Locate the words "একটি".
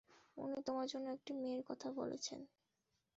1.09-1.31